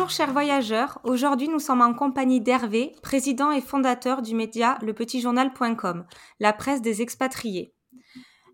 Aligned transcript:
Bonjour 0.00 0.16
chers 0.16 0.32
voyageurs, 0.32 0.98
aujourd'hui 1.04 1.46
nous 1.46 1.58
sommes 1.58 1.82
en 1.82 1.92
compagnie 1.92 2.40
d'Hervé, 2.40 2.92
président 3.02 3.52
et 3.52 3.60
fondateur 3.60 4.22
du 4.22 4.34
média 4.34 4.78
lepetitjournal.com, 4.80 6.06
la 6.40 6.54
presse 6.54 6.80
des 6.80 7.02
expatriés. 7.02 7.74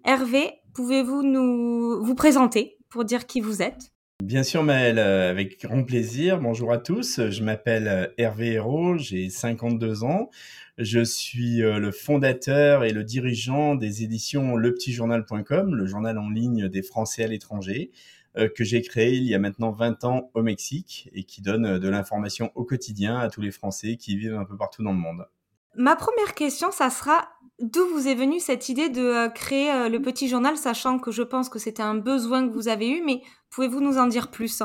Hervé, 0.04 0.54
pouvez-vous 0.74 1.22
nous 1.22 2.04
vous 2.04 2.14
présenter 2.16 2.78
pour 2.88 3.04
dire 3.04 3.26
qui 3.26 3.40
vous 3.40 3.62
êtes? 3.62 3.92
Bien 4.24 4.42
sûr 4.42 4.64
Maëlle, 4.64 4.98
euh, 4.98 5.30
avec 5.30 5.60
grand 5.62 5.84
plaisir. 5.84 6.40
Bonjour 6.40 6.72
à 6.72 6.78
tous, 6.78 7.20
je 7.30 7.44
m'appelle 7.44 7.86
euh, 7.86 8.06
Hervé 8.18 8.54
Hérault, 8.54 8.98
j'ai 8.98 9.28
52 9.28 10.02
ans. 10.02 10.30
Je 10.78 11.02
suis 11.02 11.62
euh, 11.62 11.78
le 11.78 11.90
fondateur 11.90 12.84
et 12.84 12.92
le 12.92 13.02
dirigeant 13.02 13.76
des 13.76 14.02
éditions 14.02 14.56
lepetitjournal.com, 14.56 15.74
le 15.74 15.86
journal 15.86 16.18
en 16.18 16.28
ligne 16.28 16.68
des 16.68 16.82
Français 16.82 17.24
à 17.24 17.28
l'étranger. 17.28 17.90
Euh, 18.36 18.50
que 18.54 18.64
j'ai 18.64 18.82
créé 18.82 19.14
il 19.14 19.22
y 19.22 19.34
a 19.34 19.38
maintenant 19.38 19.70
20 19.70 20.04
ans 20.04 20.30
au 20.34 20.42
Mexique 20.42 21.08
et 21.14 21.24
qui 21.24 21.40
donne 21.40 21.64
euh, 21.64 21.78
de 21.78 21.88
l'information 21.88 22.52
au 22.54 22.64
quotidien 22.64 23.16
à 23.18 23.30
tous 23.30 23.40
les 23.40 23.50
Français 23.50 23.96
qui 23.96 24.18
vivent 24.18 24.34
un 24.34 24.44
peu 24.44 24.58
partout 24.58 24.82
dans 24.82 24.92
le 24.92 24.98
monde. 24.98 25.26
Ma 25.74 25.96
première 25.96 26.34
question, 26.34 26.70
ça 26.70 26.90
sera 26.90 27.26
d'où 27.58 27.86
vous 27.88 28.06
est 28.06 28.14
venue 28.14 28.38
cette 28.38 28.68
idée 28.68 28.90
de 28.90 29.32
créer 29.32 29.88
le 29.88 30.00
petit 30.00 30.28
journal, 30.28 30.58
sachant 30.58 30.98
que 30.98 31.10
je 31.10 31.22
pense 31.22 31.48
que 31.48 31.58
c'était 31.58 31.82
un 31.82 31.94
besoin 31.94 32.46
que 32.46 32.52
vous 32.52 32.68
avez 32.68 32.88
eu, 32.88 33.02
mais 33.02 33.22
pouvez-vous 33.50 33.80
nous 33.80 33.96
en 33.96 34.06
dire 34.06 34.30
plus? 34.30 34.62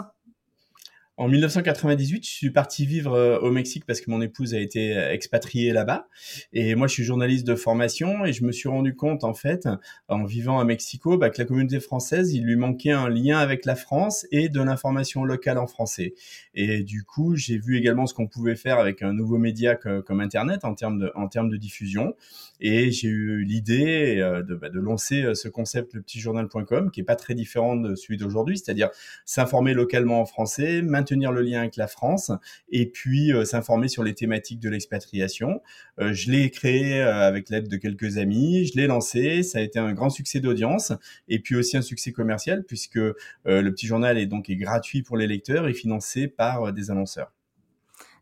En 1.22 1.28
1998, 1.28 2.26
je 2.26 2.32
suis 2.32 2.50
parti 2.50 2.88
vivre 2.88 3.14
euh, 3.14 3.38
au 3.42 3.52
Mexique 3.52 3.86
parce 3.86 4.02
que 4.02 4.10
mon 4.10 4.24
épouse 4.24 4.56
a 4.56 4.60
été 4.60 4.98
euh, 4.98 5.12
expatriée 5.12 5.72
là-bas. 5.72 6.08
Et 6.52 6.74
moi, 6.74 6.88
je 6.88 6.94
suis 6.94 7.04
journaliste 7.04 7.46
de 7.46 7.54
formation 7.54 8.26
et 8.26 8.34
je 8.34 8.44
me 8.44 8.52
suis 8.52 8.70
rendu 8.70 8.96
compte, 8.96 9.24
en 9.24 9.36
fait, 9.36 9.70
en 10.08 10.24
vivant 10.24 10.60
à 10.60 10.66
Mexico, 10.66 11.20
bah, 11.20 11.30
que 11.30 11.40
la 11.40 11.46
communauté 11.46 11.80
française, 11.80 12.34
il 12.34 12.44
lui 12.44 12.56
manquait 12.56 12.90
un 12.90 13.08
lien 13.08 13.38
avec 13.38 13.66
la 13.66 13.76
France 13.76 14.26
et 14.32 14.50
de 14.50 14.62
l'information 14.64 15.24
locale 15.24 15.60
en 15.60 15.68
français. 15.68 16.16
Et 16.56 16.82
du 16.82 17.04
coup, 17.04 17.36
j'ai 17.36 17.60
vu 17.60 17.78
également 17.78 18.08
ce 18.08 18.16
qu'on 18.16 18.28
pouvait 18.28 18.56
faire 18.56 18.80
avec 18.80 19.04
un 19.04 19.14
nouveau 19.14 19.38
média 19.38 19.76
comme 19.76 20.22
Internet 20.22 20.66
en 20.66 20.74
termes 20.74 20.98
de, 20.98 21.58
diffusion. 21.58 22.16
Et 22.60 22.90
j'ai 22.90 23.10
eu 23.10 23.44
l'idée 23.44 24.18
euh, 24.20 24.42
de, 24.42 24.56
bah, 24.56 24.70
de 24.70 24.80
lancer 24.80 25.36
ce 25.36 25.48
concept, 25.48 25.94
le 25.94 26.02
petit 26.02 26.20
journal.com, 26.20 26.90
qui 26.90 27.02
est 27.02 27.04
pas 27.04 27.16
très 27.16 27.36
différent 27.36 27.76
de 27.76 27.94
celui 27.94 28.18
d'aujourd'hui, 28.18 28.58
c'est-à-dire 28.58 28.90
s'informer 29.26 29.76
localement 29.76 30.20
en 30.20 30.26
français, 30.26 30.82
maintenir 30.82 31.11
le 31.16 31.42
lien 31.42 31.60
avec 31.60 31.76
la 31.76 31.88
France 31.88 32.32
et 32.70 32.90
puis 32.90 33.34
euh, 33.34 33.46
s'informer 33.46 33.88
sur 33.88 34.04
les 34.04 34.14
thématiques 34.14 34.60
de 34.60 34.70
l'expatriation. 34.70 35.62
Euh, 36.00 36.14
je 36.14 36.32
l'ai 36.32 36.50
créé 36.50 37.02
euh, 37.02 37.28
avec 37.28 37.50
l'aide 37.50 37.68
de 37.68 37.78
quelques 37.78 38.18
amis, 38.18 38.66
je 38.66 38.80
l'ai 38.80 38.88
lancé, 38.88 39.44
ça 39.44 39.60
a 39.60 39.62
été 39.62 39.80
un 39.80 39.94
grand 39.94 40.10
succès 40.10 40.40
d'audience 40.40 40.94
et 41.28 41.40
puis 41.40 41.56
aussi 41.56 41.78
un 41.78 41.82
succès 41.82 42.12
commercial 42.12 42.64
puisque 42.64 42.96
le 42.96 43.70
petit 43.72 43.88
journal 43.88 44.18
est 44.18 44.26
donc 44.26 44.50
est 44.50 44.56
gratuit 44.56 45.02
pour 45.02 45.18
les 45.18 45.28
lecteurs 45.28 45.68
et 45.68 45.74
financé 45.74 46.28
par 46.28 46.72
des 46.72 46.92
annonceurs. 46.92 47.32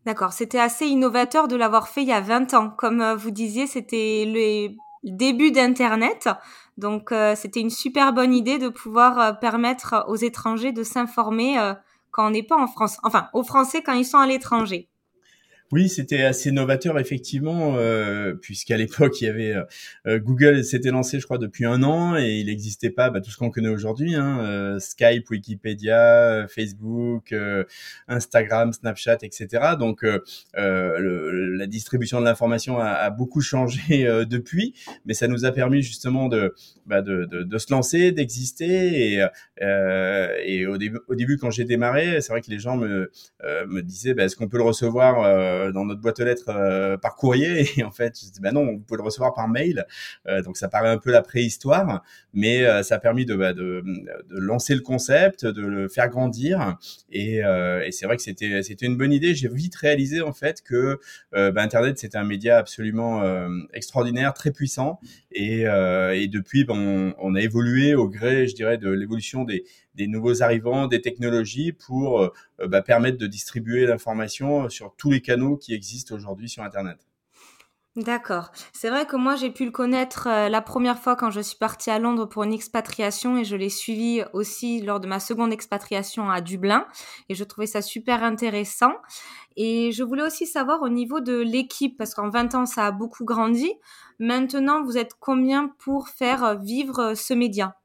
D'accord, 0.05 0.33
c'était 0.33 0.59
assez 0.59 0.85
innovateur 0.85 1.47
de 1.47 1.55
l'avoir 1.55 1.89
fait 1.89 2.01
il 2.01 2.07
y 2.07 2.13
a 2.13 2.21
20 2.21 2.53
ans. 2.53 2.69
Comme 2.69 3.14
vous 3.14 3.31
disiez, 3.31 3.67
c'était 3.67 4.23
le 4.25 4.69
début 5.03 5.52
d'Internet. 5.52 6.30
Donc, 6.77 7.14
c'était 7.35 7.59
une 7.59 7.69
super 7.69 8.14
bonne 8.14 8.33
idée 8.33 8.58
de 8.58 8.69
pouvoir 8.69 9.39
permettre 9.39 10.05
aux 10.08 10.15
étrangers 10.15 10.71
de 10.71 10.83
s'informer 10.83 11.58
quand 12.19 12.27
on 12.27 12.31
n'est 12.31 12.43
pas 12.43 12.57
en 12.57 12.67
France, 12.67 12.97
enfin 13.03 13.30
aux 13.31 13.43
Français 13.43 13.81
quand 13.81 13.93
ils 13.93 14.03
sont 14.03 14.17
à 14.17 14.27
l'étranger. 14.27 14.89
Oui, 15.71 15.87
c'était 15.87 16.23
assez 16.23 16.52
novateur 16.52 16.97
effectivement, 16.97 17.75
euh, 17.77 18.33
puisqu'à 18.33 18.75
l'époque 18.75 19.21
il 19.21 19.25
y 19.25 19.27
avait 19.27 19.53
euh, 19.53 19.63
euh, 20.07 20.19
Google 20.19 20.63
s'était 20.63 20.89
lancé, 20.89 21.19
je 21.19 21.25
crois, 21.25 21.37
depuis 21.37 21.65
un 21.65 21.83
an 21.83 22.17
et 22.17 22.39
il 22.39 22.47
n'existait 22.47 22.89
pas 22.89 23.11
bah, 23.11 23.21
tout 23.21 23.30
ce 23.30 23.37
qu'on 23.37 23.52
connaît 23.52 23.69
aujourd'hui, 23.69 24.15
hein, 24.15 24.39
euh, 24.43 24.79
Skype, 24.79 25.29
Wikipédia, 25.29 26.47
Facebook, 26.47 27.35
Instagram, 28.08 28.73
Snapchat, 28.73 29.19
etc. 29.21 29.75
Donc 29.77 30.02
le, 30.02 31.55
la 31.55 31.67
distribution 31.67 32.19
de 32.19 32.25
l'information 32.25 32.79
a, 32.79 32.87
a, 32.87 33.09
beaucoup 33.11 33.41
changé 33.41 34.05
depuis, 34.27 34.73
mais 35.05 35.13
ça 35.13 35.27
nous 35.27 35.45
a 35.45 35.52
permis 35.52 35.83
justement 35.83 36.29
de, 36.29 36.55
bah, 36.87 37.03
de, 37.03 37.25
de, 37.25 37.43
de 37.43 37.58
se 37.59 37.71
lancer, 37.71 38.11
d'exister 38.11 39.13
et, 39.13 39.27
et 40.45 40.65
au, 40.65 40.77
début, 40.77 40.97
au 41.08 41.13
début 41.13 41.37
quand 41.37 41.52
j'ai 41.52 41.65
démarré, 41.65 42.21
c'est 42.21 42.31
vrai 42.31 42.41
que 42.41 42.49
les 42.49 42.59
gens 42.59 42.75
me, 42.75 43.11
me 43.67 43.81
disaient, 43.81 44.15
bah, 44.15 44.23
est-ce 44.23 44.35
qu'on 44.35 44.47
peut 44.47 44.58
le 44.58 44.63
recevoir 44.63 45.58
euh, 45.58 45.58
dans 45.71 45.86
notre 45.86 46.02
boîte 46.02 46.20
aux 46.20 46.23
lettres 46.23 46.49
euh, 46.49 46.97
par 46.97 47.15
courrier. 47.15 47.67
Et 47.77 47.83
en 47.83 47.92
fait, 47.92 48.17
je 48.20 48.31
dis, 48.31 48.39
bah 48.42 48.52
non, 48.52 48.65
vous 48.65 48.80
pouvez 48.80 48.97
le 48.97 49.03
recevoir 49.03 49.33
par 49.33 49.47
mail. 49.47 49.86
Euh, 50.27 50.42
donc 50.42 50.58
ça 50.58 50.67
paraît 50.67 50.89
un 50.89 50.97
peu 50.97 51.11
la 51.11 51.21
préhistoire, 51.21 52.03
mais 52.33 52.64
ça 52.83 52.95
a 52.95 52.99
permis 52.99 53.25
de, 53.25 53.36
bah, 53.36 53.53
de, 53.53 53.83
de, 54.30 54.37
lancer 54.37 54.75
le 54.75 54.81
concept, 54.81 55.45
de 55.45 55.61
le 55.61 55.87
faire 55.87 56.09
grandir. 56.09 56.77
Et, 57.11 57.37
et 57.37 57.92
c'est 57.92 58.05
vrai 58.05 58.17
que 58.17 58.21
c'était 58.21 58.61
c'était 58.64 58.86
une 58.86 58.97
bonne 58.97 59.14
idée. 59.14 59.33
J'ai 59.33 59.47
vite 59.49 59.75
réalisé 59.75 60.21
en 60.21 60.33
fait 60.33 60.61
que 60.61 60.99
bah, 61.31 61.61
Internet 61.61 61.97
c'était 61.97 62.17
un 62.17 62.23
média 62.23 62.58
absolument 62.58 63.23
extraordinaire, 63.73 64.33
très 64.33 64.52
puissant. 64.52 64.99
Et, 65.31 65.61
et 65.61 66.27
depuis, 66.27 66.65
on, 66.70 67.14
on, 67.17 67.36
a 67.36 67.41
évolué 67.41 67.95
au 67.95 68.08
gré, 68.08 68.47
je 68.47 68.55
dirais, 68.55 68.77
de 68.77 68.89
l'évolution 68.89 69.43
des, 69.43 69.64
des 69.95 70.08
nouveaux 70.08 70.42
arrivants, 70.44 70.88
des 70.88 71.02
technologies 71.02 71.72
pour 71.72 72.22
euh, 72.22 72.30
bah, 72.67 72.82
permettre 72.82 73.17
de 73.17 73.27
distribuer 73.27 73.86
l'information 73.86 74.70
sur 74.70 74.94
tous 74.98 75.11
les 75.11 75.22
canaux 75.22 75.58
qui 75.58 75.73
existent 75.73 76.16
aujourd'hui 76.16 76.50
sur 76.50 76.64
Internet. 76.64 77.10
D'accord. 77.95 78.52
C'est 78.72 78.89
vrai 78.89 79.05
que 79.08 79.16
moi, 79.16 79.36
j'ai 79.36 79.50
pu 79.50 79.66
le 79.66 79.72
connaître 79.72 80.27
euh, 80.27 80.48
la 80.48 80.61
première 80.61 81.00
fois 81.00 81.16
quand 81.16 81.32
je 81.32 81.42
suis 81.42 81.58
partie 81.58 81.89
à 81.89 81.98
Londres 82.00 82.27
pour 82.27 82.44
une 82.44 82.54
expatriation 82.54 83.38
et 83.38 83.44
je 83.44 83.55
l'ai 83.55 83.70
suivi 83.70 84.23
aussi 84.32 84.82
lors 84.82 85.00
de 85.00 85.08
ma 85.08 85.20
seconde 85.20 85.52
expatriation 85.52 86.30
à 86.30 86.39
Dublin 86.39 86.86
et 87.27 87.36
je 87.36 87.44
trouvais 87.44 87.67
ça 87.67 87.82
super 87.82 88.23
intéressant. 88.23 88.94
Et 89.58 89.92
je 89.92 90.04
voulais 90.04 90.23
aussi 90.23 90.45
savoir 90.45 90.82
au 90.83 90.89
niveau 90.89 91.20
de 91.20 91.38
l'équipe, 91.39 91.98
parce 91.98 92.14
qu'en 92.14 92.30
20 92.30 92.56
ans, 92.56 92.66
ça 92.66 92.86
a 92.86 92.92
beaucoup 92.92 93.26
grandi. 93.26 93.73
Maintenant, 94.20 94.83
vous 94.83 94.98
êtes 94.98 95.16
combien 95.20 95.67
pour 95.80 96.08
faire 96.10 96.58
vivre 96.60 97.16
ce 97.16 97.33
média? 97.33 97.76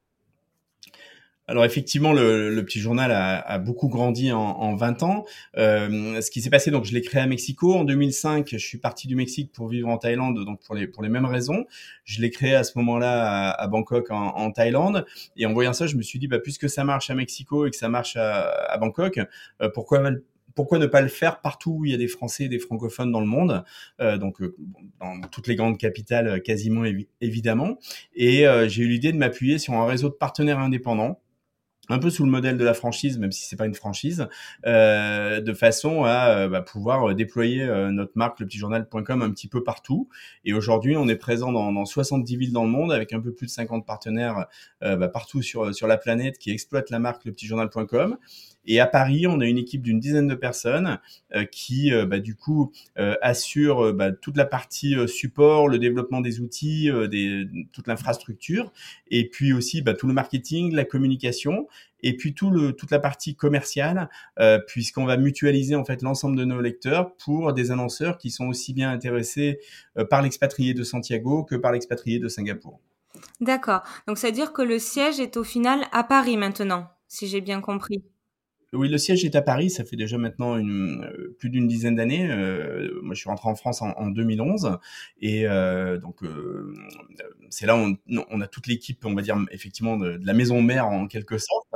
Alors 1.46 1.64
effectivement, 1.64 2.12
le, 2.12 2.62
petit 2.62 2.80
journal 2.80 3.10
a, 3.12 3.58
beaucoup 3.58 3.88
grandi 3.88 4.32
en, 4.32 4.40
en 4.40 4.74
20 4.74 5.02
ans. 5.02 5.24
Euh, 5.56 6.20
ce 6.20 6.30
qui 6.30 6.40
s'est 6.40 6.50
passé, 6.50 6.70
donc 6.70 6.84
je 6.84 6.94
l'ai 6.94 7.02
créé 7.02 7.20
à 7.20 7.26
Mexico 7.26 7.74
en 7.74 7.84
2005. 7.84 8.48
Je 8.50 8.56
suis 8.56 8.78
parti 8.78 9.08
du 9.08 9.16
Mexique 9.16 9.52
pour 9.52 9.68
vivre 9.68 9.88
en 9.88 9.98
Thaïlande, 9.98 10.44
donc 10.44 10.60
pour 10.62 10.74
les 10.74 10.86
pour 10.86 11.02
les 11.02 11.10
mêmes 11.10 11.26
raisons. 11.26 11.66
Je 12.04 12.22
l'ai 12.22 12.30
créé 12.30 12.54
à 12.54 12.64
ce 12.64 12.78
moment-là 12.78 13.50
à, 13.50 13.66
Bangkok 13.68 14.10
en, 14.10 14.28
en, 14.28 14.50
Thaïlande. 14.52 15.04
Et 15.36 15.44
en 15.44 15.52
voyant 15.52 15.74
ça, 15.74 15.86
je 15.86 15.96
me 15.96 16.02
suis 16.02 16.18
dit, 16.18 16.28
bah 16.28 16.38
puisque 16.38 16.70
ça 16.70 16.84
marche 16.84 17.10
à 17.10 17.14
Mexico 17.14 17.66
et 17.66 17.70
que 17.70 17.76
ça 17.76 17.88
marche 17.88 18.16
à, 18.16 18.48
à 18.70 18.78
Bangkok, 18.78 19.20
euh, 19.60 19.68
pourquoi 19.72 20.00
pourquoi 20.54 20.78
ne 20.78 20.86
pas 20.86 21.00
le 21.00 21.08
faire 21.08 21.40
partout 21.40 21.78
où 21.78 21.84
il 21.84 21.90
y 21.90 21.94
a 21.94 21.98
des 21.98 22.08
Français 22.08 22.44
et 22.44 22.48
des 22.48 22.58
francophones 22.58 23.10
dans 23.10 23.20
le 23.20 23.26
monde, 23.26 23.64
euh, 24.00 24.18
donc 24.18 24.40
euh, 24.40 24.54
dans 25.00 25.20
toutes 25.30 25.48
les 25.48 25.56
grandes 25.56 25.78
capitales 25.78 26.42
quasiment 26.42 26.84
évidemment. 27.20 27.78
Et 28.14 28.46
euh, 28.46 28.68
j'ai 28.68 28.84
eu 28.84 28.88
l'idée 28.88 29.12
de 29.12 29.18
m'appuyer 29.18 29.58
sur 29.58 29.74
un 29.74 29.86
réseau 29.86 30.08
de 30.08 30.14
partenaires 30.14 30.58
indépendants 30.58 31.20
un 31.88 31.98
peu 31.98 32.10
sous 32.10 32.24
le 32.24 32.30
modèle 32.30 32.56
de 32.56 32.64
la 32.64 32.74
franchise, 32.74 33.18
même 33.18 33.32
si 33.32 33.46
c'est 33.46 33.56
pas 33.56 33.66
une 33.66 33.74
franchise, 33.74 34.28
euh, 34.66 35.40
de 35.40 35.52
façon 35.52 36.04
à 36.04 36.28
euh, 36.30 36.48
bah, 36.48 36.62
pouvoir 36.62 37.10
euh, 37.10 37.14
déployer 37.14 37.66
notre 37.90 38.12
marque 38.14 38.40
lepetitjournal.com 38.40 39.22
un 39.22 39.30
petit 39.30 39.48
peu 39.48 39.62
partout. 39.62 40.08
Et 40.44 40.52
aujourd'hui, 40.52 40.96
on 40.96 41.08
est 41.08 41.16
présent 41.16 41.52
dans, 41.52 41.72
dans, 41.72 41.84
70 41.84 42.36
villes 42.36 42.52
dans 42.52 42.64
le 42.64 42.70
monde 42.70 42.92
avec 42.92 43.12
un 43.12 43.20
peu 43.20 43.32
plus 43.32 43.46
de 43.46 43.50
50 43.50 43.86
partenaires 43.86 44.46
bah, 44.80 45.08
partout 45.08 45.42
sur 45.42 45.74
sur 45.74 45.86
la 45.86 45.96
planète 45.96 46.38
qui 46.38 46.50
exploitent 46.50 46.90
la 46.90 46.98
marque 46.98 47.24
lepetitjournal.com. 47.24 48.16
Et 48.66 48.80
à 48.80 48.86
Paris, 48.86 49.26
on 49.26 49.40
a 49.40 49.46
une 49.46 49.58
équipe 49.58 49.82
d'une 49.82 50.00
dizaine 50.00 50.26
de 50.26 50.34
personnes 50.34 50.98
euh, 51.34 51.44
qui, 51.44 51.92
euh, 51.92 52.06
bah, 52.06 52.18
du 52.18 52.34
coup, 52.34 52.72
euh, 52.98 53.14
assure 53.22 53.92
bah, 53.92 54.12
toute 54.12 54.36
la 54.36 54.46
partie 54.46 54.96
support, 55.06 55.68
le 55.68 55.78
développement 55.78 56.20
des 56.20 56.40
outils, 56.40 56.90
des, 57.10 57.46
toute 57.72 57.88
l'infrastructure, 57.88 58.72
et 59.08 59.28
puis 59.28 59.52
aussi 59.52 59.82
bah, 59.82 59.94
tout 59.94 60.06
le 60.06 60.14
marketing, 60.14 60.74
la 60.74 60.84
communication, 60.84 61.68
et 62.02 62.16
puis 62.16 62.34
tout 62.34 62.50
le, 62.50 62.72
toute 62.72 62.90
la 62.90 62.98
partie 62.98 63.34
commerciale, 63.34 64.10
puisqu'on 64.66 65.06
va 65.06 65.16
mutualiser 65.16 65.74
en 65.74 65.84
fait 65.84 66.02
l'ensemble 66.02 66.36
de 66.36 66.44
nos 66.44 66.60
lecteurs 66.60 67.14
pour 67.16 67.54
des 67.54 67.70
annonceurs 67.70 68.18
qui 68.18 68.30
sont 68.30 68.46
aussi 68.46 68.74
bien 68.74 68.90
intéressés 68.90 69.58
par 70.10 70.20
l'expatrié 70.20 70.74
de 70.74 70.82
Santiago 70.82 71.44
que 71.44 71.54
par 71.54 71.72
l'expatrié 71.72 72.18
de 72.18 72.28
Singapour. 72.28 72.78
D'accord. 73.40 73.82
Donc, 74.06 74.18
c'est-à-dire 74.18 74.52
que 74.52 74.60
le 74.60 74.78
siège 74.78 75.18
est 75.18 75.38
au 75.38 75.44
final 75.44 75.86
à 75.92 76.04
Paris 76.04 76.36
maintenant 76.36 76.88
si 77.14 77.28
j'ai 77.28 77.40
bien 77.40 77.60
compris. 77.60 78.02
Oui, 78.74 78.88
le 78.88 78.98
siège 78.98 79.24
est 79.24 79.36
à 79.36 79.42
Paris. 79.42 79.70
Ça 79.70 79.84
fait 79.84 79.96
déjà 79.96 80.18
maintenant 80.18 80.56
une, 80.56 81.04
euh, 81.04 81.36
plus 81.38 81.48
d'une 81.48 81.68
dizaine 81.68 81.94
d'années. 81.94 82.28
Euh, 82.30 82.90
moi, 83.02 83.14
je 83.14 83.20
suis 83.20 83.28
rentré 83.28 83.48
en 83.48 83.54
France 83.54 83.82
en, 83.82 83.90
en 83.92 84.08
2011, 84.08 84.78
et 85.20 85.46
euh, 85.46 85.98
donc 85.98 86.22
euh, 86.24 86.74
c'est 87.50 87.66
là 87.66 87.76
où 87.76 87.80
on, 87.80 88.24
on, 88.30 88.40
a 88.40 88.46
toute 88.48 88.66
l'équipe, 88.66 89.04
on 89.04 89.14
va 89.14 89.22
dire 89.22 89.36
effectivement 89.52 89.96
de, 89.96 90.16
de, 90.16 90.26
la 90.26 90.32
maison 90.32 90.60
mère 90.60 90.86
en 90.86 91.06
quelque 91.06 91.38
sorte. 91.38 91.66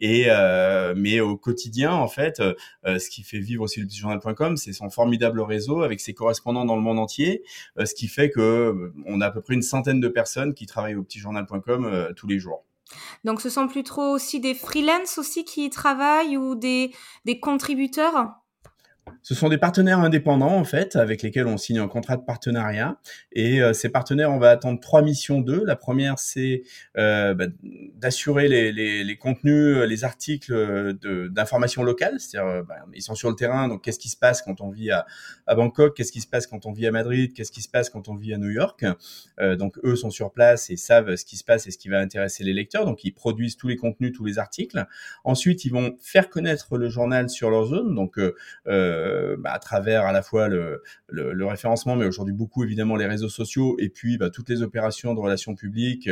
Et 0.00 0.26
euh, 0.28 0.94
mais 0.96 1.20
au 1.20 1.36
quotidien, 1.36 1.92
en 1.92 2.08
fait, 2.08 2.40
euh, 2.40 2.98
ce 2.98 3.10
qui 3.10 3.22
fait 3.22 3.40
vivre 3.40 3.64
aussi 3.64 3.80
le 3.80 3.88
journal.com, 3.90 4.56
c'est 4.56 4.72
son 4.72 4.90
formidable 4.90 5.40
réseau 5.40 5.82
avec 5.82 6.00
ses 6.00 6.14
correspondants 6.14 6.64
dans 6.64 6.76
le 6.76 6.82
monde 6.82 6.98
entier, 6.98 7.42
ce 7.78 7.94
qui 7.94 8.08
fait 8.08 8.30
que 8.30 8.92
on 9.06 9.20
a 9.20 9.26
à 9.26 9.30
peu 9.30 9.42
près 9.42 9.54
une 9.54 9.62
centaine 9.62 10.00
de 10.00 10.08
personnes 10.08 10.54
qui 10.54 10.66
travaillent 10.66 10.94
au 10.94 11.02
petit 11.02 11.18
journal.com 11.18 12.12
tous 12.16 12.26
les 12.26 12.38
jours. 12.38 12.67
Donc 13.24 13.40
ce 13.40 13.50
sont 13.50 13.68
plutôt 13.68 14.12
aussi 14.12 14.40
des 14.40 14.54
freelances 14.54 15.18
aussi 15.18 15.44
qui 15.44 15.66
y 15.66 15.70
travaillent 15.70 16.36
ou 16.36 16.54
des 16.54 16.92
contributeurs? 17.40 18.30
Ce 19.22 19.34
sont 19.34 19.48
des 19.48 19.58
partenaires 19.58 19.98
indépendants 19.98 20.56
en 20.56 20.64
fait 20.64 20.96
avec 20.96 21.22
lesquels 21.22 21.46
on 21.46 21.56
signe 21.56 21.78
un 21.78 21.88
contrat 21.88 22.16
de 22.16 22.22
partenariat 22.22 22.98
et 23.32 23.60
euh, 23.60 23.72
ces 23.72 23.88
partenaires 23.88 24.30
on 24.30 24.38
va 24.38 24.50
attendre 24.50 24.80
trois 24.80 25.02
missions 25.02 25.40
d'eux. 25.40 25.62
La 25.64 25.76
première 25.76 26.18
c'est 26.18 26.62
euh, 26.96 27.34
bah, 27.34 27.46
d'assurer 27.96 28.48
les, 28.48 29.16
contenus, 29.18 29.76
euh, 29.76 29.86
les 29.86 30.04
articles 30.04 30.52
d'information 31.30 31.82
locale, 31.82 32.18
c'est-à-dire 32.18 32.64
bah, 32.64 32.76
ils 32.94 33.02
sont 33.02 33.14
sur 33.14 33.30
le 33.30 33.36
terrain 33.36 33.68
donc 33.68 33.82
qu'est-ce 33.84 33.98
qui 33.98 34.08
se 34.08 34.16
passe 34.16 34.42
quand 34.42 34.60
on 34.60 34.70
vit 34.70 34.90
à, 34.90 35.06
à 35.46 35.54
Bangkok, 35.54 35.96
qu'est-ce 35.96 36.12
qui 36.12 36.20
se 36.20 36.26
passe 36.26 36.46
quand 36.46 36.66
on 36.66 36.72
vit 36.72 36.86
à 36.86 36.90
Madrid, 36.90 37.32
qu'est-ce 37.34 37.52
qui 37.52 37.62
se 37.62 37.68
passe 37.68 37.90
quand 37.90 38.08
on 38.08 38.16
vit 38.16 38.34
à 38.34 38.38
New 38.38 38.50
York? 38.50 38.84
Donc 39.38 39.78
eux 39.84 39.96
sont 39.96 40.10
sur 40.10 40.32
place 40.32 40.70
et 40.70 40.76
savent 40.76 41.16
ce 41.16 41.24
qui 41.24 41.36
se 41.36 41.44
passe 41.44 41.66
et 41.66 41.70
ce 41.70 41.78
qui 41.78 41.88
va 41.88 42.00
intéresser 42.00 42.44
les 42.44 42.52
lecteurs 42.52 42.84
donc 42.84 43.04
ils 43.04 43.12
produisent 43.12 43.56
tous 43.56 43.68
les 43.68 43.76
contenus, 43.76 44.12
tous 44.12 44.24
les 44.24 44.38
articles. 44.38 44.84
Ensuite 45.24 45.64
ils 45.64 45.72
vont 45.72 45.96
faire 46.00 46.28
connaître 46.28 46.76
le 46.76 46.88
journal 46.88 47.28
sur 47.28 47.50
leur 47.50 47.66
zone 47.66 47.94
donc 47.94 48.18
euh, 48.98 49.36
bah, 49.38 49.52
à 49.52 49.58
travers 49.58 50.04
à 50.04 50.12
la 50.12 50.22
fois 50.22 50.48
le, 50.48 50.82
référencement, 51.46 51.96
mais 51.96 52.04
aujourd'hui 52.04 52.34
beaucoup 52.34 52.64
évidemment 52.64 52.96
les 52.96 53.06
réseaux 53.06 53.28
sociaux 53.28 53.76
et 53.78 53.88
puis 53.88 54.18
bah, 54.18 54.28
toutes 54.30 54.48
les 54.50 54.62
opérations 54.62 55.14
de 55.14 55.20
relations 55.20 55.54
publiques 55.54 56.10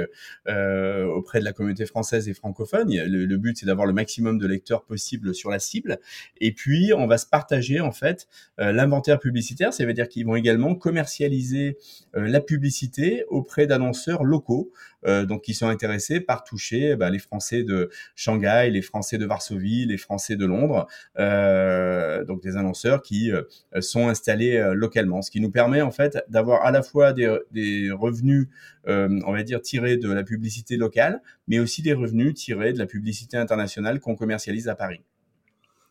euh, 0.48 1.04
auprès 1.04 1.40
de 1.40 1.44
la 1.44 1.52
communauté 1.52 1.84
française 1.86 2.28
et 2.28 2.34
francophone. 2.34 2.88
Le, 2.90 3.36
but 3.36 3.58
c'est 3.58 3.66
d'avoir 3.66 3.86
le 3.86 3.92
maximum 3.92 4.38
de 4.38 4.46
lecteurs 4.46 4.84
possible 4.84 5.34
sur 5.34 5.50
la 5.50 5.58
cible. 5.58 5.98
Et 6.40 6.52
puis 6.52 6.92
on 6.94 7.06
va 7.06 7.18
se 7.18 7.26
partager 7.26 7.80
en 7.80 7.92
fait 7.92 8.26
euh, 8.60 8.72
l'inventaire 8.72 9.18
publicitaire, 9.18 9.72
ça 9.72 9.84
veut 9.84 9.92
dire 9.92 10.08
qu'ils 10.08 10.24
vont 10.24 10.36
également 10.36 10.74
commercialiser 10.74 11.76
la 12.14 12.40
publicité 12.40 13.24
auprès 13.28 13.66
d'annonceurs 13.66 14.24
locaux, 14.24 14.72
donc 15.04 15.42
qui 15.42 15.54
sont 15.54 15.68
intéressés 15.68 16.20
par 16.20 16.44
toucher 16.44 16.96
bah, 16.96 17.10
les 17.10 17.18
Français 17.18 17.62
de 17.62 17.90
Shanghai, 18.14 18.70
les 18.70 18.82
Français 18.82 19.18
de 19.18 19.26
Varsovie, 19.26 19.86
les 19.86 19.98
Français 19.98 20.36
de 20.36 20.46
Londres, 20.46 20.86
donc 21.16 22.42
des 22.42 22.56
annonceurs 22.56 22.75
qui 23.02 23.32
euh, 23.32 23.42
sont 23.80 24.08
installés 24.08 24.56
euh, 24.56 24.74
localement, 24.74 25.22
ce 25.22 25.30
qui 25.30 25.40
nous 25.40 25.50
permet 25.50 25.82
en 25.82 25.90
fait 25.90 26.18
d'avoir 26.28 26.64
à 26.64 26.70
la 26.70 26.82
fois 26.82 27.12
des, 27.12 27.90
revenus, 27.92 28.48
euh, 28.88 29.08
on 29.26 29.32
va 29.32 29.42
dire, 29.42 29.60
tirés 29.60 29.96
de 29.96 30.12
la 30.12 30.22
publicité 30.22 30.76
locale, 30.76 31.22
mais 31.48 31.58
aussi 31.58 31.82
des 31.82 31.92
revenus 31.92 32.34
tirés 32.34 32.72
de 32.72 32.78
la 32.78 32.86
publicité 32.86 33.36
internationale 33.36 34.00
qu'on 34.00 34.16
commercialise 34.16 34.68
à 34.68 34.74
Paris. 34.74 35.00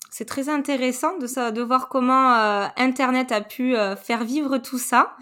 C'est 0.10 0.26
très 0.26 0.48
intéressant 0.48 1.18
de, 1.18 1.52
de 1.52 1.62
voir 1.62 1.90
comment 1.90 2.70
Internet 2.78 3.34
a 3.34 3.42
pu 3.42 3.76
faire 4.02 4.24
vivre 4.24 4.60
tout 4.60 4.78
ça 4.78 5.18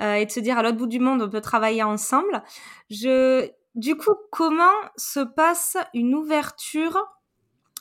et 0.00 0.24
de 0.24 0.30
se 0.30 0.40
dire 0.40 0.56
à 0.56 0.62
l'autre 0.62 0.78
bout 0.78 0.86
du 0.86 1.00
monde 1.00 1.20
on 1.20 1.28
peut 1.28 1.42
travailler 1.42 1.82
ensemble. 1.82 2.42
Je, 2.88 3.46
du 3.74 3.94
coup, 3.96 4.14
comment 4.30 4.72
se 4.96 5.20
passe 5.20 5.76
une 5.92 6.14
ouverture 6.14 6.96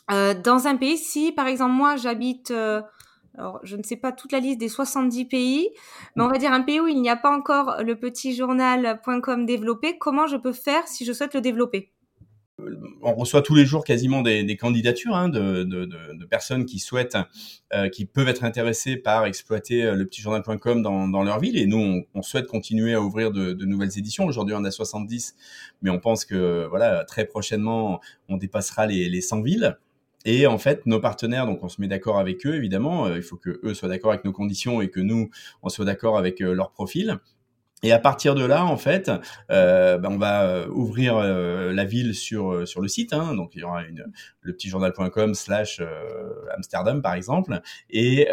dans 0.09 0.67
un 0.67 0.75
pays 0.75 0.97
si, 0.97 1.31
par 1.31 1.47
exemple, 1.47 1.73
moi 1.73 1.95
j'habite 1.95 2.51
alors 3.37 3.59
je 3.63 3.75
ne 3.75 3.83
sais 3.83 3.95
pas 3.95 4.11
toute 4.11 4.31
la 4.31 4.39
liste 4.39 4.59
des 4.59 4.69
70 4.69 5.25
pays, 5.25 5.69
mais 6.15 6.23
on 6.23 6.27
va 6.27 6.37
dire 6.37 6.51
un 6.51 6.61
pays 6.61 6.79
où 6.79 6.87
il 6.87 7.01
n'y 7.01 7.09
a 7.09 7.15
pas 7.15 7.35
encore 7.35 7.83
le 7.83 7.95
petit 7.95 8.35
journal.com 8.35 9.45
développé, 9.45 9.97
comment 9.97 10.27
je 10.27 10.37
peux 10.37 10.53
faire 10.53 10.87
si 10.87 11.05
je 11.05 11.13
souhaite 11.13 11.35
le 11.35 11.41
développer? 11.41 11.91
On 13.03 13.13
reçoit 13.13 13.43
tous 13.43 13.53
les 13.53 13.65
jours 13.65 13.83
quasiment 13.83 14.23
des, 14.23 14.43
des 14.43 14.57
candidatures 14.57 15.15
hein, 15.15 15.29
de, 15.29 15.63
de, 15.63 15.85
de, 15.85 16.25
personnes 16.25 16.65
qui 16.65 16.79
souhaitent, 16.79 17.17
euh, 17.71 17.87
qui 17.87 18.05
peuvent 18.05 18.27
être 18.27 18.43
intéressées 18.43 18.97
par 18.97 19.27
exploiter 19.27 19.83
euh, 19.83 19.93
le 19.93 20.07
petit 20.07 20.23
journal.com 20.23 20.81
dans, 20.81 21.07
dans, 21.07 21.21
leur 21.21 21.39
ville. 21.39 21.55
Et 21.55 21.67
nous, 21.67 21.77
on, 21.77 22.03
on, 22.15 22.23
souhaite 22.23 22.47
continuer 22.47 22.95
à 22.95 23.01
ouvrir 23.01 23.31
de, 23.31 23.53
nouvelles 23.63 23.99
éditions. 23.99 24.25
Aujourd'hui, 24.25 24.55
on 24.57 24.63
a 24.63 24.71
70, 24.71 25.35
mais 25.83 25.91
on 25.91 25.99
pense 25.99 26.25
que 26.25 26.65
voilà, 26.67 27.05
très 27.05 27.25
prochainement, 27.25 28.01
on 28.27 28.37
dépassera 28.37 28.87
les, 28.87 29.07
les 29.07 29.21
100 29.21 29.43
villes. 29.43 29.77
Et 30.29 30.45
en 30.45 30.57
fait, 30.57 30.85
nos 30.85 30.99
partenaires, 30.99 31.45
donc 31.45 31.63
on 31.63 31.69
se 31.69 31.79
met 31.79 31.87
d'accord 31.87 32.19
avec 32.19 32.45
eux, 32.45 32.53
évidemment. 32.53 33.05
Euh, 33.05 33.15
il 33.15 33.23
faut 33.23 33.37
que 33.37 33.61
eux 33.63 33.73
soient 33.73 33.87
d'accord 33.87 34.11
avec 34.11 34.25
nos 34.25 34.33
conditions 34.33 34.81
et 34.81 34.89
que 34.89 34.99
nous, 34.99 35.29
on 35.63 35.69
soit 35.69 35.85
d'accord 35.85 36.17
avec 36.17 36.41
euh, 36.41 36.53
leur 36.53 36.71
profil. 36.71 37.17
Et 37.83 37.91
à 37.91 37.99
partir 37.99 38.33
de 38.33 38.43
là, 38.43 38.65
en 38.65 38.75
fait, 38.77 39.11
euh, 39.51 39.99
ben 39.99 40.09
on 40.11 40.17
va 40.17 40.45
euh, 40.45 40.67
ouvrir 40.69 41.15
euh, 41.15 41.71
la 41.71 41.85
ville 41.85 42.15
sur 42.15 42.51
euh, 42.51 42.65
sur 42.65 42.81
le 42.81 42.87
site. 42.87 43.13
Hein, 43.13 43.35
donc 43.35 43.51
il 43.53 43.59
y 43.59 43.63
aura 43.63 43.83
une 43.83 44.03
le 44.41 44.53
petit 44.53 44.67
journal.com 44.67 45.35
slash 45.35 45.81
Amsterdam 46.55 47.01
par 47.01 47.13
exemple. 47.13 47.59
Et 47.89 48.27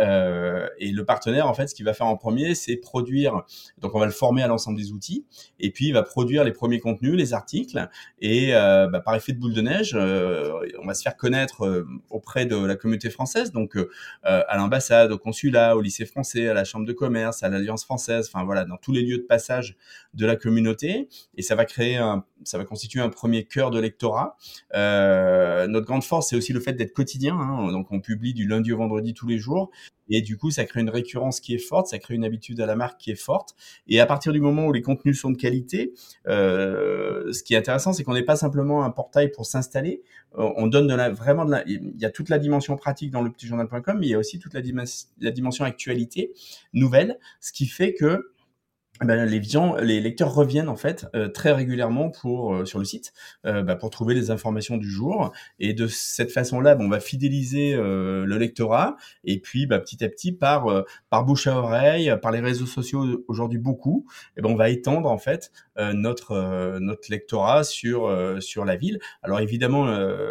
et 0.78 0.92
le 0.92 1.04
partenaire, 1.04 1.48
en 1.48 1.54
fait, 1.54 1.66
ce 1.66 1.74
qu'il 1.74 1.84
va 1.84 1.92
faire 1.92 2.06
en 2.06 2.16
premier, 2.16 2.54
c'est 2.54 2.76
produire. 2.76 3.42
Donc 3.78 3.96
on 3.96 3.98
va 3.98 4.06
le 4.06 4.12
former 4.12 4.42
à 4.42 4.46
l'ensemble 4.46 4.78
des 4.78 4.92
outils. 4.92 5.26
Et 5.58 5.72
puis 5.72 5.88
il 5.88 5.92
va 5.92 6.04
produire 6.04 6.44
les 6.44 6.52
premiers 6.52 6.78
contenus, 6.78 7.14
les 7.14 7.34
articles. 7.34 7.88
Et 8.20 8.52
bah, 8.52 9.02
par 9.04 9.16
effet 9.16 9.32
de 9.32 9.40
boule 9.40 9.54
de 9.54 9.60
neige, 9.60 9.94
on 9.94 10.86
va 10.86 10.94
se 10.94 11.02
faire 11.02 11.16
connaître 11.16 11.84
auprès 12.10 12.46
de 12.46 12.56
la 12.56 12.76
communauté 12.76 13.10
française. 13.10 13.50
Donc 13.50 13.76
à 14.22 14.56
l'ambassade, 14.56 15.10
au 15.10 15.18
consulat, 15.18 15.76
au 15.76 15.80
lycée 15.80 16.06
français, 16.06 16.46
à 16.46 16.54
la 16.54 16.62
chambre 16.62 16.86
de 16.86 16.92
commerce, 16.92 17.42
à 17.42 17.48
l'alliance 17.48 17.84
française. 17.84 18.30
Enfin 18.32 18.44
voilà, 18.44 18.64
dans 18.64 18.76
tous 18.76 18.92
les 18.92 19.02
lieux 19.02 19.18
de 19.18 19.22
de 20.14 20.26
la 20.26 20.36
communauté 20.36 21.08
et 21.36 21.42
ça 21.42 21.54
va 21.54 21.64
créer 21.64 21.96
un, 21.96 22.24
ça 22.44 22.58
va 22.58 22.64
constituer 22.64 23.00
un 23.00 23.08
premier 23.08 23.44
cœur 23.44 23.70
de 23.70 23.80
lectorat. 23.80 24.36
Euh, 24.74 25.66
notre 25.66 25.86
grande 25.86 26.04
force, 26.04 26.28
c'est 26.28 26.36
aussi 26.36 26.52
le 26.52 26.60
fait 26.60 26.74
d'être 26.74 26.92
quotidien. 26.92 27.36
Hein, 27.36 27.72
donc, 27.72 27.88
on 27.90 28.00
publie 28.00 28.34
du 28.34 28.46
lundi 28.46 28.72
au 28.72 28.78
vendredi 28.78 29.14
tous 29.14 29.26
les 29.26 29.38
jours. 29.38 29.70
Et 30.10 30.20
du 30.20 30.36
coup, 30.36 30.50
ça 30.50 30.66
crée 30.66 30.80
une 30.80 30.90
récurrence 30.90 31.40
qui 31.40 31.54
est 31.54 31.58
forte, 31.58 31.86
ça 31.86 31.98
crée 31.98 32.14
une 32.14 32.24
habitude 32.24 32.60
à 32.60 32.66
la 32.66 32.76
marque 32.76 33.00
qui 33.00 33.10
est 33.10 33.20
forte. 33.20 33.56
Et 33.88 34.00
à 34.00 34.06
partir 34.06 34.32
du 34.32 34.40
moment 34.40 34.66
où 34.66 34.72
les 34.72 34.82
contenus 34.82 35.18
sont 35.18 35.30
de 35.30 35.36
qualité, 35.38 35.94
euh, 36.28 37.32
ce 37.32 37.42
qui 37.42 37.54
est 37.54 37.56
intéressant, 37.56 37.94
c'est 37.94 38.04
qu'on 38.04 38.12
n'est 38.12 38.22
pas 38.22 38.36
simplement 38.36 38.84
un 38.84 38.90
portail 38.90 39.30
pour 39.30 39.46
s'installer. 39.46 40.02
Euh, 40.38 40.50
on 40.56 40.66
donne 40.66 40.86
de 40.86 40.94
la, 40.94 41.08
vraiment 41.08 41.46
de 41.46 41.52
la, 41.52 41.64
il 41.66 41.94
y 41.98 42.04
a 42.04 42.10
toute 42.10 42.28
la 42.28 42.38
dimension 42.38 42.76
pratique 42.76 43.10
dans 43.10 43.22
le 43.22 43.30
petit 43.30 43.46
journal.com, 43.46 43.98
mais 43.98 44.06
il 44.06 44.10
y 44.10 44.14
a 44.14 44.18
aussi 44.18 44.38
toute 44.38 44.52
la, 44.52 44.60
la 45.20 45.30
dimension 45.30 45.64
actualité 45.64 46.32
nouvelle, 46.74 47.18
ce 47.40 47.52
qui 47.52 47.66
fait 47.66 47.94
que 47.94 48.33
ben, 49.00 49.24
les, 49.24 49.42
gens, 49.42 49.74
les 49.76 50.00
lecteurs 50.00 50.32
reviennent 50.32 50.68
en 50.68 50.76
fait 50.76 51.06
euh, 51.16 51.28
très 51.28 51.50
régulièrement 51.50 52.10
pour 52.10 52.54
euh, 52.54 52.64
sur 52.64 52.78
le 52.78 52.84
site 52.84 53.12
euh, 53.44 53.64
bah, 53.64 53.74
pour 53.74 53.90
trouver 53.90 54.14
les 54.14 54.30
informations 54.30 54.76
du 54.76 54.88
jour 54.88 55.32
et 55.58 55.74
de 55.74 55.88
cette 55.88 56.30
façon-là, 56.30 56.76
on 56.78 56.88
va 56.88 57.00
fidéliser 57.00 57.74
euh, 57.74 58.24
le 58.24 58.38
lectorat 58.38 58.96
et 59.24 59.40
puis 59.40 59.66
bah, 59.66 59.80
petit 59.80 60.04
à 60.04 60.08
petit 60.08 60.30
par 60.30 60.68
euh, 60.68 60.82
par 61.10 61.24
bouche 61.24 61.48
à 61.48 61.58
oreille, 61.58 62.14
par 62.22 62.30
les 62.30 62.38
réseaux 62.38 62.66
sociaux 62.66 63.24
aujourd'hui 63.26 63.58
beaucoup, 63.58 64.06
et 64.08 64.38
eh 64.38 64.42
ben 64.42 64.50
on 64.50 64.54
va 64.54 64.70
étendre 64.70 65.10
en 65.10 65.18
fait 65.18 65.50
notre 65.76 66.78
notre 66.78 67.10
lectorat 67.10 67.64
sur 67.64 68.08
sur 68.40 68.64
la 68.64 68.76
ville. 68.76 69.00
Alors 69.22 69.40
évidemment, 69.40 69.86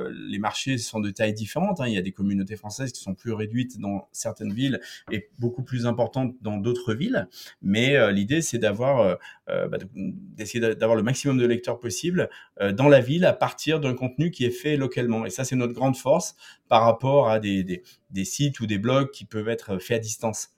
les 0.10 0.40
marchés 0.40 0.78
sont 0.78 1.02
de 1.02 1.10
tailles 1.10 1.34
différentes. 1.34 1.82
Hein. 1.82 1.88
Il 1.88 1.94
y 1.94 1.98
a 1.98 2.02
des 2.02 2.14
communautés 2.14 2.56
françaises 2.56 2.94
qui 2.94 3.02
sont 3.02 3.14
plus 3.14 3.34
réduites 3.34 3.78
dans 3.78 4.08
certaines 4.14 4.54
villes 4.54 4.80
et 5.12 5.30
beaucoup 5.40 5.64
plus 5.64 5.86
importantes 5.86 6.34
dans 6.42 6.56
d'autres 6.56 6.94
villes, 6.94 7.28
mais 7.62 8.14
l'idée 8.14 8.42
c'est 8.42 8.53
c'est 8.54 8.60
d'avoir 8.60 9.00
euh, 9.00 9.16
euh, 9.50 9.68
bah, 9.68 9.78
d'essayer 9.96 10.76
d'avoir 10.76 10.96
le 10.96 11.02
maximum 11.02 11.40
de 11.40 11.46
lecteurs 11.46 11.80
possible 11.80 12.30
euh, 12.62 12.72
dans 12.72 12.88
la 12.88 13.00
ville 13.00 13.26
à 13.26 13.34
partir 13.34 13.80
d'un 13.80 13.96
contenu 13.96 14.30
qui 14.30 14.46
est 14.46 14.52
fait 14.52 14.78
localement. 14.78 15.26
Et 15.26 15.32
ça, 15.32 15.44
c'est 15.44 15.56
notre 15.56 15.74
grande 15.74 15.98
force 15.98 16.36
par 16.70 16.84
rapport 16.84 17.30
à 17.30 17.40
des, 17.40 17.64
des, 18.12 18.26
sites 18.26 18.60
ou 18.60 18.68
des 18.68 18.78
blogs 18.78 19.10
qui 19.10 19.26
peuvent 19.26 19.50
être 19.50 19.80
faits 19.80 19.98
à 19.98 20.00
distance. 20.00 20.50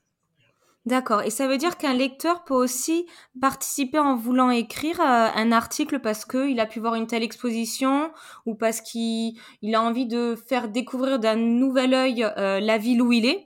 D'accord. 0.84 1.22
Et 1.22 1.30
ça 1.30 1.48
veut 1.48 1.56
dire 1.56 1.78
qu'un 1.78 1.94
lecteur 1.94 2.44
peut 2.44 2.54
aussi 2.54 3.06
participer 3.40 3.98
en 3.98 4.14
voulant 4.14 4.50
écrire 4.50 5.00
un 5.00 5.50
article 5.50 5.98
parce 5.98 6.24
qu'il 6.24 6.60
a 6.60 6.66
pu 6.66 6.78
voir 6.78 6.94
une 6.94 7.08
telle 7.08 7.24
exposition 7.24 8.12
ou 8.44 8.54
parce 8.54 8.80
qu'il 8.82 9.34
a 9.74 9.82
envie 9.82 10.06
de 10.06 10.36
faire 10.36 10.68
découvrir 10.68 11.18
d'un 11.18 11.34
nouvel 11.34 11.92
œil 11.92 12.30
la 12.36 12.78
ville 12.78 13.02
où 13.02 13.12
il 13.12 13.26
est? 13.26 13.45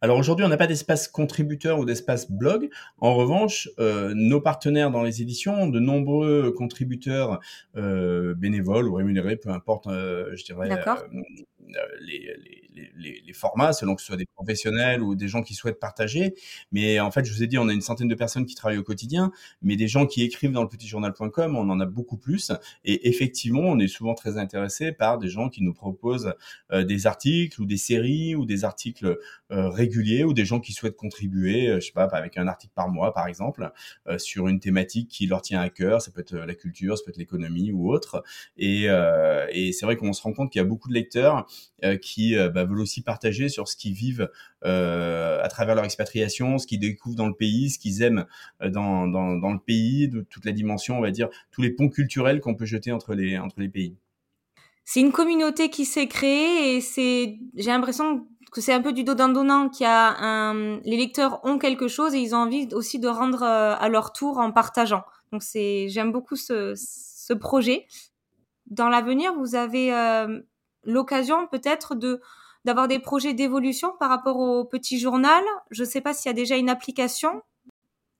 Alors 0.00 0.18
aujourd'hui, 0.18 0.44
on 0.44 0.48
n'a 0.48 0.56
pas 0.56 0.68
d'espace 0.68 1.08
contributeur 1.08 1.80
ou 1.80 1.84
d'espace 1.84 2.30
blog. 2.30 2.70
En 2.98 3.14
revanche, 3.14 3.68
euh, 3.80 4.12
nos 4.14 4.40
partenaires 4.40 4.92
dans 4.92 5.02
les 5.02 5.22
éditions 5.22 5.62
ont 5.62 5.66
de 5.68 5.80
nombreux 5.80 6.52
contributeurs 6.52 7.40
euh, 7.76 8.34
bénévoles 8.34 8.86
ou 8.86 8.94
rémunérés, 8.94 9.36
peu 9.36 9.50
importe, 9.50 9.88
euh, 9.88 10.36
je 10.36 10.44
dirais, 10.44 10.68
euh, 10.70 11.82
les, 12.00 12.32
les, 12.74 12.87
les, 12.98 13.32
formats, 13.32 13.72
selon 13.72 13.94
que 13.94 14.00
ce 14.00 14.08
soit 14.08 14.16
des 14.16 14.26
professionnels 14.26 15.02
ou 15.02 15.14
des 15.14 15.28
gens 15.28 15.42
qui 15.42 15.54
souhaitent 15.54 15.78
partager. 15.78 16.34
Mais 16.72 16.98
en 17.00 17.10
fait, 17.10 17.24
je 17.24 17.32
vous 17.32 17.42
ai 17.42 17.46
dit, 17.46 17.58
on 17.58 17.68
a 17.68 17.72
une 17.72 17.80
centaine 17.80 18.08
de 18.08 18.14
personnes 18.14 18.46
qui 18.46 18.54
travaillent 18.54 18.78
au 18.78 18.82
quotidien, 18.82 19.30
mais 19.62 19.76
des 19.76 19.88
gens 19.88 20.06
qui 20.06 20.22
écrivent 20.22 20.52
dans 20.52 20.62
le 20.62 20.68
petitjournal.com, 20.68 21.56
on 21.56 21.70
en 21.70 21.80
a 21.80 21.86
beaucoup 21.86 22.16
plus. 22.16 22.52
Et 22.84 23.08
effectivement, 23.08 23.62
on 23.62 23.78
est 23.78 23.88
souvent 23.88 24.14
très 24.14 24.38
intéressé 24.38 24.92
par 24.92 25.18
des 25.18 25.28
gens 25.28 25.48
qui 25.48 25.62
nous 25.62 25.74
proposent 25.74 26.34
des 26.72 27.06
articles 27.06 27.60
ou 27.60 27.66
des 27.66 27.76
séries 27.76 28.34
ou 28.34 28.44
des 28.44 28.64
articles 28.64 29.18
réguliers 29.50 30.24
ou 30.24 30.32
des 30.32 30.44
gens 30.44 30.60
qui 30.60 30.72
souhaitent 30.72 30.96
contribuer, 30.96 31.74
je 31.74 31.86
sais 31.86 31.92
pas, 31.92 32.04
avec 32.04 32.36
un 32.36 32.48
article 32.48 32.72
par 32.74 32.88
mois, 32.88 33.12
par 33.12 33.26
exemple, 33.26 33.70
sur 34.18 34.48
une 34.48 34.60
thématique 34.60 35.08
qui 35.08 35.26
leur 35.26 35.42
tient 35.42 35.60
à 35.60 35.68
cœur. 35.70 36.02
Ça 36.02 36.10
peut 36.10 36.20
être 36.20 36.36
la 36.36 36.54
culture, 36.54 36.96
ça 36.98 37.04
peut 37.04 37.10
être 37.10 37.18
l'économie 37.18 37.70
ou 37.72 37.92
autre. 37.92 38.22
Et, 38.56 38.86
et 39.50 39.72
c'est 39.72 39.86
vrai 39.86 39.96
qu'on 39.96 40.12
se 40.12 40.22
rend 40.22 40.32
compte 40.32 40.50
qu'il 40.50 40.60
y 40.60 40.64
a 40.64 40.68
beaucoup 40.68 40.88
de 40.88 40.94
lecteurs 40.94 41.46
qui 42.02 42.34
bah, 42.36 42.64
veulent 42.64 42.80
aussi 42.80 42.87
partager 43.02 43.48
sur 43.48 43.68
ce 43.68 43.76
qu'ils 43.76 43.94
vivent 43.94 44.30
à 44.62 45.48
travers 45.48 45.74
leur 45.74 45.84
expatriation, 45.84 46.58
ce 46.58 46.66
qu'ils 46.66 46.80
découvrent 46.80 47.16
dans 47.16 47.26
le 47.26 47.34
pays, 47.34 47.70
ce 47.70 47.78
qu'ils 47.78 48.02
aiment 48.02 48.26
dans, 48.60 49.06
dans, 49.06 49.36
dans, 49.36 49.52
le 49.52 49.58
pays, 49.58 50.08
de 50.08 50.22
toute 50.22 50.44
la 50.44 50.52
dimension, 50.52 50.98
on 50.98 51.00
va 51.00 51.10
dire, 51.10 51.28
tous 51.50 51.62
les 51.62 51.70
ponts 51.70 51.88
culturels 51.88 52.40
qu'on 52.40 52.54
peut 52.54 52.66
jeter 52.66 52.92
entre 52.92 53.14
les, 53.14 53.38
entre 53.38 53.60
les 53.60 53.68
pays. 53.68 53.96
C'est 54.84 55.00
une 55.00 55.12
communauté 55.12 55.68
qui 55.68 55.84
s'est 55.84 56.06
créée 56.06 56.76
et 56.76 56.80
c'est, 56.80 57.38
j'ai 57.54 57.70
l'impression 57.70 58.26
que 58.50 58.60
c'est 58.60 58.72
un 58.72 58.80
peu 58.80 58.92
du 58.92 59.04
dos 59.04 59.14
d'un 59.14 59.28
donnant 59.28 59.68
qui 59.68 59.84
a 59.84 60.16
un, 60.18 60.80
les 60.80 60.96
lecteurs 60.96 61.44
ont 61.44 61.58
quelque 61.58 61.88
chose 61.88 62.14
et 62.14 62.18
ils 62.18 62.34
ont 62.34 62.38
envie 62.38 62.68
aussi 62.72 62.98
de 62.98 63.08
rendre 63.08 63.42
à 63.42 63.88
leur 63.88 64.12
tour 64.12 64.38
en 64.38 64.50
partageant. 64.52 65.04
Donc 65.32 65.42
c'est, 65.42 65.88
j'aime 65.88 66.12
beaucoup 66.12 66.36
ce, 66.36 66.72
ce 66.74 67.34
projet. 67.34 67.86
Dans 68.66 68.88
l'avenir, 68.88 69.34
vous 69.34 69.54
avez 69.54 69.92
euh, 69.92 70.40
l'occasion 70.84 71.46
peut-être 71.46 71.94
de 71.94 72.20
d'avoir 72.64 72.88
des 72.88 72.98
projets 72.98 73.34
d'évolution 73.34 73.92
par 73.98 74.10
rapport 74.10 74.38
au 74.38 74.64
petit 74.64 74.98
journal? 74.98 75.42
Je 75.70 75.82
ne 75.82 75.88
sais 75.88 76.00
pas 76.00 76.14
s'il 76.14 76.28
y 76.28 76.32
a 76.32 76.34
déjà 76.34 76.56
une 76.56 76.70
application 76.70 77.42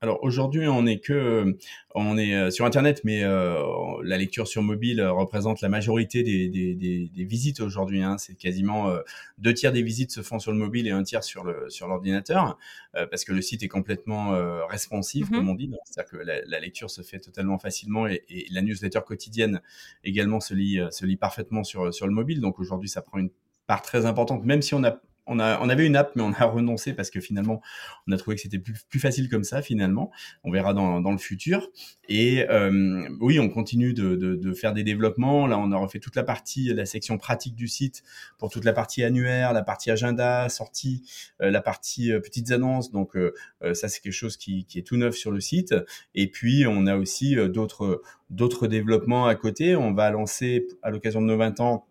alors 0.01 0.19
aujourd'hui, 0.23 0.65
on 0.65 0.85
est 0.85 0.99
que 0.99 1.57
on 1.93 2.17
est 2.17 2.33
euh, 2.33 2.51
sur 2.51 2.63
Internet, 2.63 3.01
mais 3.03 3.23
euh, 3.23 3.61
la 4.01 4.17
lecture 4.17 4.47
sur 4.47 4.61
mobile 4.61 5.03
représente 5.03 5.59
la 5.59 5.67
majorité 5.67 6.23
des, 6.23 6.47
des, 6.47 6.73
des, 6.73 7.11
des 7.13 7.23
visites 7.25 7.59
aujourd'hui. 7.59 8.01
Hein. 8.01 8.17
C'est 8.17 8.35
quasiment 8.35 8.89
euh, 8.89 9.01
deux 9.39 9.53
tiers 9.53 9.73
des 9.73 9.81
visites 9.81 10.11
se 10.11 10.21
font 10.21 10.39
sur 10.39 10.53
le 10.53 10.57
mobile 10.57 10.87
et 10.87 10.91
un 10.91 11.03
tiers 11.03 11.25
sur 11.25 11.43
le 11.43 11.69
sur 11.69 11.87
l'ordinateur, 11.87 12.57
parce 12.93 13.25
que 13.25 13.33
le 13.33 13.41
site 13.41 13.61
est 13.63 13.67
complètement 13.67 14.31
responsive, 14.67 15.27
mm-hmm. 15.27 15.35
comme 15.35 15.49
on 15.49 15.55
dit. 15.55 15.69
C'est-à-dire 15.83 16.11
que 16.11 16.17
la, 16.17 16.45
la, 16.45 16.59
lecture 16.61 16.89
se 16.89 17.01
fait 17.01 17.19
totalement 17.19 17.59
facilement 17.59 18.07
et, 18.07 18.23
et, 18.29 18.47
la 18.51 18.61
newsletter 18.61 19.01
quotidienne 19.05 19.61
également 20.03 20.39
se 20.39 20.53
lit 20.53 20.79
se 20.91 21.05
lit 21.05 21.17
parfaitement 21.17 21.65
sur 21.65 21.93
sur 21.93 22.07
le 22.07 22.13
mobile. 22.13 22.39
Donc 22.39 22.59
aujourd'hui, 22.59 22.89
ça 22.89 23.01
prend 23.01 23.17
une 23.17 23.31
part 23.69 23.83
très 23.83 24.07
importante, 24.07 24.43
même 24.43 24.63
si 24.63 24.73
on 24.73 24.83
a 24.83 24.99
on, 25.29 25.39
a, 25.39 25.59
on 25.61 25.69
avait 25.69 25.85
une 25.85 25.95
app, 25.95 26.15
mais 26.15 26.23
on 26.23 26.33
a 26.33 26.45
renoncé 26.45 26.93
parce 26.93 27.09
que 27.09 27.21
finalement, 27.21 27.61
on 28.07 28.11
a 28.11 28.17
trouvé 28.17 28.35
que 28.35 28.41
c'était 28.41 28.57
plus, 28.57 28.73
plus, 28.89 28.99
facile 28.99 29.29
comme 29.29 29.43
ça, 29.43 29.61
finalement. 29.61 30.11
On 30.43 30.51
verra 30.51 30.73
dans, 30.73 30.99
dans 31.01 31.11
le 31.11 31.17
futur. 31.17 31.69
Et 32.07 32.49
euh, 32.49 33.07
oui, 33.21 33.39
on 33.39 33.47
continue 33.47 33.93
de, 33.93 34.15
de, 34.15 34.35
de, 34.35 34.53
faire 34.53 34.73
des 34.73 34.83
développements. 34.83 35.45
Là, 35.45 35.59
on 35.59 35.71
a 35.71 35.77
refait 35.77 35.99
toute 35.99 36.15
la 36.15 36.23
partie, 36.23 36.73
la 36.73 36.85
section 36.85 37.19
pratique 37.19 37.55
du 37.55 37.67
site 37.67 38.03
pour 38.39 38.49
toute 38.49 38.65
la 38.65 38.73
partie 38.73 39.03
annuaire, 39.03 39.53
la 39.53 39.61
partie 39.61 39.91
agenda, 39.91 40.49
sortie, 40.49 41.03
euh, 41.41 41.51
la 41.51 41.61
partie 41.61 42.11
euh, 42.11 42.19
petites 42.19 42.51
annonces. 42.51 42.91
Donc, 42.91 43.15
euh, 43.15 43.33
euh, 43.61 43.75
ça, 43.75 43.87
c'est 43.87 44.01
quelque 44.01 44.11
chose 44.11 44.35
qui, 44.35 44.65
qui, 44.65 44.79
est 44.79 44.83
tout 44.83 44.97
neuf 44.97 45.15
sur 45.15 45.31
le 45.31 45.39
site. 45.39 45.75
Et 46.15 46.27
puis, 46.31 46.65
on 46.67 46.87
a 46.87 46.97
aussi 46.97 47.35
d'autres 47.35 48.01
d'autres 48.29 48.67
développements 48.67 49.27
à 49.27 49.35
côté. 49.35 49.75
On 49.75 49.93
va 49.93 50.09
lancer, 50.11 50.67
à 50.81 50.91
l'occasion 50.91 51.21
de 51.21 51.25
nos 51.25 51.37
20 51.37 51.59
ans, 51.59 51.85
euh, 51.85 51.88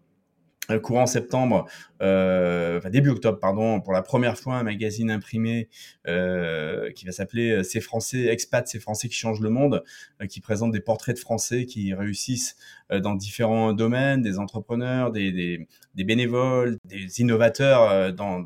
courant 0.77 1.07
septembre, 1.07 1.67
euh, 2.03 2.81
début 2.91 3.09
octobre, 3.09 3.39
pardon, 3.39 3.81
pour 3.81 3.95
la 3.95 4.03
première 4.03 4.37
fois 4.37 4.57
un 4.57 4.63
magazine 4.63 5.11
imprimé 5.11 5.69
euh, 6.07 6.91
qui 6.93 7.07
va 7.07 7.13
s'appeler 7.13 7.51
euh, 7.51 7.63
C'est 7.63 7.81
Français, 7.81 8.27
Expats, 8.27 8.67
c'est 8.69 8.79
Français 8.79 9.09
qui 9.09 9.15
changent 9.15 9.41
le 9.41 9.49
monde, 9.49 9.83
euh, 10.21 10.27
qui 10.27 10.41
présente 10.41 10.73
des 10.73 10.81
portraits 10.81 11.17
de 11.17 11.21
Français 11.21 11.65
qui 11.65 11.95
réussissent 11.95 12.57
dans 12.91 13.15
différents 13.15 13.75
domaines, 13.75 14.23
des 14.23 14.39
entrepreneurs, 14.39 15.13
des, 15.13 15.67
bénévoles, 15.95 16.79
des 16.85 17.21
innovateurs 17.21 18.15
dans 18.15 18.43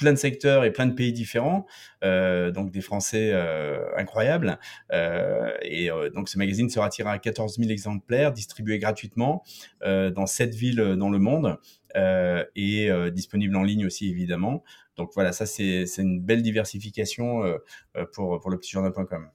plein 0.00 0.12
de 0.12 0.18
secteurs 0.18 0.64
et 0.64 0.72
plein 0.72 0.86
de 0.86 0.94
pays 0.94 1.12
différents, 1.12 1.66
euh, 2.02 2.50
donc 2.50 2.72
des 2.72 2.80
Français 2.80 3.30
euh, 3.32 3.84
incroyables. 3.96 4.58
Euh, 4.92 5.52
et 5.62 5.90
donc 6.14 6.28
ce 6.28 6.38
magazine 6.38 6.68
sera 6.68 6.88
tiré 6.88 7.10
à 7.10 7.18
14 7.18 7.58
000 7.58 7.70
exemplaires, 7.70 8.32
distribué 8.32 8.78
gratuitement 8.78 9.44
dans 9.84 10.26
sept 10.26 10.54
villes 10.54 10.96
dans 10.96 11.10
le 11.10 11.18
monde 11.18 11.58
et 12.56 12.90
disponible 13.12 13.56
en 13.56 13.62
ligne 13.62 13.86
aussi 13.86 14.08
évidemment. 14.08 14.64
Donc 14.96 15.10
voilà, 15.14 15.32
ça 15.32 15.46
c'est 15.46 15.84
une 15.98 16.20
belle 16.20 16.42
diversification 16.42 17.42
pour, 18.12 18.40
pour 18.40 18.50
le 18.50 18.58
petit 18.58 18.70
journal.com. 18.70 19.28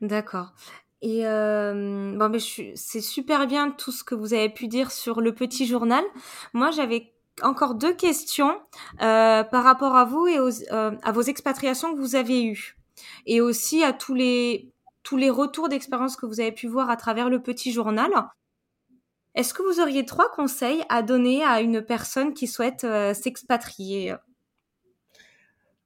D'accord. 0.00 0.54
Et 1.02 1.22
bon, 1.22 2.28
mais 2.28 2.38
c'est 2.74 3.00
super 3.00 3.46
bien 3.46 3.70
tout 3.70 3.92
ce 3.92 4.04
que 4.04 4.14
vous 4.14 4.34
avez 4.34 4.50
pu 4.50 4.68
dire 4.68 4.92
sur 4.92 5.20
le 5.20 5.34
petit 5.34 5.66
journal. 5.66 6.04
Moi, 6.52 6.70
j'avais 6.70 7.15
encore 7.42 7.74
deux 7.74 7.94
questions 7.94 8.60
euh, 9.02 9.42
par 9.44 9.64
rapport 9.64 9.96
à 9.96 10.04
vous 10.04 10.26
et 10.26 10.38
euh, 10.38 10.92
à 11.02 11.12
vos 11.12 11.22
expatriations 11.22 11.94
que 11.94 12.00
vous 12.00 12.16
avez 12.16 12.44
eues 12.44 12.76
et 13.26 13.40
aussi 13.40 13.84
à 13.84 13.92
tous 13.92 14.14
les 14.14 14.72
tous 15.02 15.16
les 15.16 15.30
retours 15.30 15.68
d'expérience 15.68 16.16
que 16.16 16.26
vous 16.26 16.40
avez 16.40 16.50
pu 16.50 16.66
voir 16.66 16.90
à 16.90 16.96
travers 16.96 17.30
le 17.30 17.40
petit 17.40 17.70
journal. 17.72 18.10
Est-ce 19.36 19.54
que 19.54 19.62
vous 19.62 19.80
auriez 19.80 20.04
trois 20.04 20.32
conseils 20.32 20.82
à 20.88 21.02
donner 21.02 21.44
à 21.44 21.60
une 21.60 21.80
personne 21.80 22.34
qui 22.34 22.48
souhaite 22.48 22.82
euh, 22.82 23.14
s'expatrier? 23.14 24.14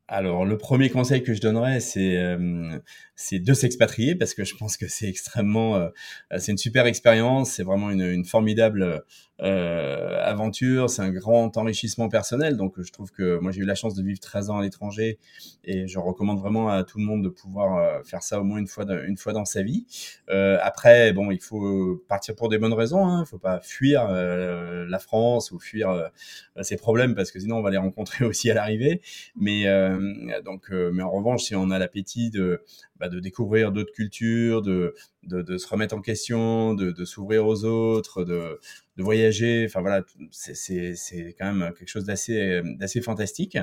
Alors, 0.09 0.47
le 0.47 0.57
premier 0.57 0.89
conseil 0.89 1.23
que 1.23 1.35
je 1.35 1.41
donnerais, 1.41 1.79
c'est 1.81 3.39
de 3.39 3.55
s'expatrier 3.55 4.15
parce 4.17 4.35
que 4.35 4.43
je 4.43 4.57
pense 4.57 4.77
que 4.77 4.89
c'est 4.89 5.09
extrêmement, 5.09 5.89
c'est 6.37 6.51
une 6.51 6.59
super 6.59 6.87
expérience, 6.87 7.53
c'est 7.53 7.63
vraiment 7.63 7.91
une, 7.91 8.03
une 8.03 8.25
formidable 8.25 9.05
euh, 9.43 10.23
aventure, 10.23 10.91
c'est 10.91 11.03
un 11.03 11.11
grand 11.11 11.57
enrichissement 11.57 12.09
personnel. 12.09 12.57
Donc, 12.57 12.81
je 12.81 12.93
trouve 12.93 13.11
que 13.11 13.39
moi, 13.39 13.53
j'ai 13.53 13.61
eu 13.61 13.65
la 13.65 13.75
chance 13.75 13.95
de 13.95 14.03
vivre 14.03 14.21
13 14.21 14.51
ans 14.51 14.59
à 14.59 14.63
l'étranger 14.63 15.19
et 15.65 15.87
je 15.87 15.99
recommande 15.99 16.39
vraiment 16.39 16.69
à 16.69 16.85
tout 16.85 16.99
le 16.99 17.05
monde 17.05 17.23
de 17.23 17.29
pouvoir 17.29 17.77
euh, 17.77 18.03
faire 18.05 18.23
ça 18.23 18.41
au 18.41 18.45
moins 18.45 18.59
une 18.59 18.67
fois, 18.67 18.85
une 19.07 19.17
fois 19.17 19.33
dans 19.33 19.45
sa 19.45 19.63
vie. 19.63 19.87
Euh, 20.29 20.59
après, 20.63 21.13
bon, 21.13 21.31
il 21.31 21.41
faut 21.41 22.03
partir 22.09 22.35
pour 22.35 22.49
des 22.49 22.59
bonnes 22.59 22.75
raisons. 22.75 23.07
Hein. 23.07 23.25
Il 23.27 23.29
faut 23.29 23.39
pas 23.39 23.61
fuir 23.61 24.09
la 24.11 24.99
France 24.99 25.51
ou 25.51 25.59
fuir 25.59 26.11
ses 26.61 26.77
problèmes 26.77 27.15
parce 27.15 27.31
que 27.31 27.41
sinon 27.41 27.57
on 27.59 27.63
va 27.63 27.71
les 27.71 27.77
rencontrer 27.77 28.25
aussi 28.27 28.51
à 28.51 28.55
l'arrivée. 28.55 29.01
Mais 29.37 29.65
mais 29.67 31.03
en 31.03 31.11
revanche, 31.11 31.45
si 31.45 31.55
on 31.55 31.71
a 31.71 31.79
l'appétit 31.79 32.31
de 32.31 32.63
bah, 33.01 33.09
de 33.09 33.19
découvrir 33.19 33.73
d'autres 33.73 33.93
cultures, 33.93 34.61
de, 34.61 34.95
de, 35.23 35.59
se 35.59 35.67
remettre 35.67 35.95
en 35.95 36.01
question, 36.01 36.75
de, 36.75 37.05
s'ouvrir 37.05 37.47
aux 37.47 37.65
autres, 37.65 38.25
de, 38.25 38.59
de 38.97 39.03
voyager. 39.03 39.65
Enfin 39.67 39.81
voilà, 39.81 40.03
c'est 40.31 41.35
quand 41.39 41.53
même 41.53 41.73
quelque 41.75 41.89
chose 41.89 42.05
d'assez 42.05 43.01
fantastique. 43.03 43.59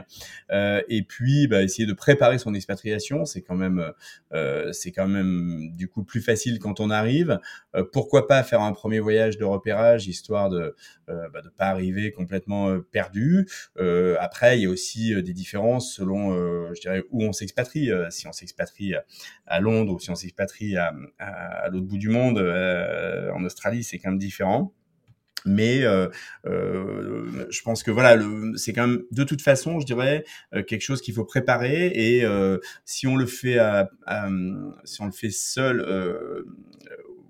Euh, 0.51 0.81
et 0.89 1.03
puis 1.03 1.47
bah, 1.47 1.63
essayer 1.63 1.85
de 1.85 1.93
préparer 1.93 2.37
son 2.37 2.53
expatriation, 2.53 3.25
c'est 3.25 3.41
quand 3.41 3.55
même 3.55 3.93
euh, 4.33 4.71
c'est 4.73 4.91
quand 4.91 5.07
même 5.07 5.71
du 5.73 5.87
coup 5.87 6.03
plus 6.03 6.21
facile 6.21 6.59
quand 6.59 6.79
on 6.79 6.89
arrive. 6.89 7.39
Euh, 7.75 7.83
pourquoi 7.91 8.27
pas 8.27 8.43
faire 8.43 8.61
un 8.61 8.73
premier 8.73 8.99
voyage 8.99 9.37
de 9.37 9.45
repérage 9.45 10.07
histoire 10.07 10.49
de 10.49 10.75
euh, 11.09 11.29
bah, 11.29 11.41
pas 11.57 11.67
arriver 11.67 12.11
complètement 12.11 12.79
perdu. 12.91 13.47
Après, 14.19 14.57
il 14.57 14.63
y 14.63 14.65
a 14.65 14.69
aussi 14.69 15.13
des 15.21 15.33
différences 15.33 15.93
selon, 15.93 16.33
je 16.73 16.81
dirais, 16.81 17.03
où 17.11 17.23
on 17.23 17.31
s'expatrie. 17.31 17.89
si 18.09 18.27
on 18.27 18.31
s'expatrie 18.31 18.93
à 19.45 19.59
Londres 19.59 19.93
ou 19.93 19.99
si 19.99 20.09
on 20.09 20.15
s'expatrie 20.15 20.75
à, 20.77 20.93
à 21.49 21.69
l'autre 21.69 21.85
bout 21.85 21.97
du 21.97 22.09
monde, 22.09 22.39
en 22.39 23.43
Australie, 23.43 23.83
c'est 23.83 23.99
quand 23.99 24.09
même 24.09 24.19
différent 24.19 24.73
mais 25.47 25.83
euh, 25.83 26.09
euh, 26.45 27.47
je 27.49 27.61
pense 27.61 27.83
que 27.83 27.91
voilà, 27.91 28.21
c'est 28.55 28.73
quand 28.73 28.87
même 28.87 29.03
de 29.11 29.23
toute 29.23 29.41
façon, 29.41 29.79
je 29.79 29.85
dirais, 29.85 30.25
quelque 30.51 30.81
chose 30.81 31.01
qu'il 31.01 31.13
faut 31.13 31.25
préparer 31.25 31.87
et 31.87 32.25
euh, 32.25 32.57
si 32.85 33.07
on 33.07 33.15
le 33.15 33.25
fait 33.25 33.57
si 34.83 35.01
on 35.01 35.05
le 35.05 35.11
fait 35.11 35.29
seul 35.29 36.45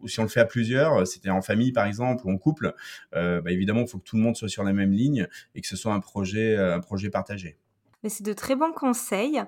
ou 0.01 0.07
si 0.07 0.19
on 0.19 0.23
le 0.23 0.29
fait 0.29 0.39
à 0.39 0.45
plusieurs, 0.45 1.07
c'était 1.07 1.29
en 1.29 1.41
famille 1.41 1.71
par 1.71 1.85
exemple 1.85 2.25
ou 2.25 2.31
en 2.31 2.37
couple, 2.37 2.73
euh, 3.15 3.41
bah, 3.41 3.51
évidemment, 3.51 3.81
il 3.81 3.87
faut 3.87 3.97
que 3.97 4.03
tout 4.03 4.15
le 4.15 4.21
monde 4.21 4.35
soit 4.35 4.49
sur 4.49 4.63
la 4.63 4.73
même 4.73 4.91
ligne 4.91 5.27
et 5.55 5.61
que 5.61 5.67
ce 5.67 5.75
soit 5.75 5.93
un 5.93 5.99
projet, 5.99 6.55
euh, 6.55 6.75
un 6.75 6.79
projet 6.79 7.09
partagé. 7.09 7.57
Mais 8.03 8.09
c'est 8.09 8.23
de 8.23 8.33
très 8.33 8.55
bons 8.55 8.73
conseils. 8.73 9.41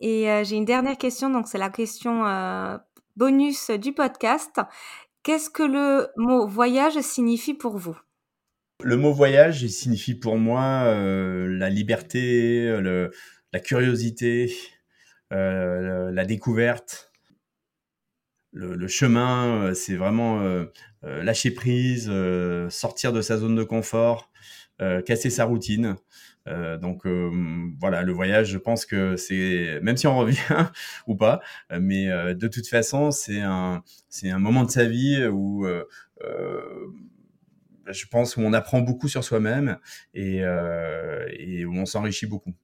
Et 0.00 0.30
euh, 0.30 0.44
j'ai 0.44 0.56
une 0.56 0.66
dernière 0.66 0.98
question, 0.98 1.30
donc 1.30 1.48
c'est 1.48 1.58
la 1.58 1.70
question 1.70 2.26
euh, 2.26 2.76
bonus 3.16 3.70
du 3.70 3.92
podcast. 3.92 4.60
Qu'est-ce 5.22 5.50
que 5.50 5.62
le 5.62 6.08
mot 6.16 6.46
voyage 6.46 7.00
signifie 7.00 7.54
pour 7.54 7.76
vous? 7.76 7.98
Le 8.82 8.96
mot 8.96 9.12
voyage, 9.12 9.66
signifie 9.66 10.14
pour 10.14 10.36
moi 10.36 10.84
euh, 10.84 11.46
la 11.48 11.70
liberté, 11.70 12.70
la 13.52 13.60
curiosité, 13.60 14.54
euh, 15.32 16.12
la 16.12 16.24
découverte. 16.24 17.10
Le, 18.52 18.88
chemin, 18.88 19.74
c'est 19.74 19.96
vraiment 19.96 20.64
lâcher 21.02 21.50
prise, 21.50 22.10
sortir 22.70 23.12
de 23.12 23.20
sa 23.20 23.36
zone 23.36 23.54
de 23.54 23.64
confort, 23.64 24.30
casser 25.04 25.30
sa 25.30 25.44
routine. 25.44 25.96
donc 26.80 27.06
voilà, 27.80 28.02
le 28.02 28.12
voyage, 28.12 28.48
je 28.48 28.58
pense 28.58 28.86
que 28.86 29.16
c'est, 29.16 29.80
même 29.82 29.96
si 29.96 30.06
on 30.06 30.18
revient 30.18 30.38
ou 31.06 31.16
pas, 31.16 31.40
mais 31.70 32.06
de 32.34 32.48
toute 32.48 32.68
façon, 32.68 33.10
c'est 33.10 33.40
un, 33.40 33.82
c'est 34.08 34.30
un 34.30 34.38
moment 34.38 34.64
de 34.64 34.70
sa 34.70 34.84
vie 34.84 35.26
où 35.26 35.66
je 37.88 38.06
pense 38.10 38.36
où 38.36 38.40
on 38.40 38.52
apprend 38.52 38.80
beaucoup 38.80 39.08
sur 39.08 39.24
soi-même 39.24 39.78
et, 40.14 40.44
où 40.44 41.74
on 41.74 41.86
s'enrichit 41.86 42.26
beaucoup 42.26 42.54